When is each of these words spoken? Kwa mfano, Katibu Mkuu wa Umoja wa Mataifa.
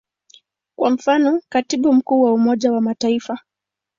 Kwa 0.79 0.89
mfano, 0.91 1.41
Katibu 1.49 1.93
Mkuu 1.93 2.21
wa 2.21 2.33
Umoja 2.33 2.71
wa 2.71 2.81
Mataifa. 2.81 3.39